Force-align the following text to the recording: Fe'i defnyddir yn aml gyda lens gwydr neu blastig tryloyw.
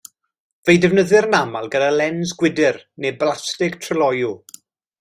Fe'i 0.69 0.79
defnyddir 0.85 1.27
yn 1.27 1.35
aml 1.41 1.69
gyda 1.75 1.89
lens 1.99 2.33
gwydr 2.41 2.81
neu 3.05 3.15
blastig 3.21 3.79
tryloyw. 3.87 4.35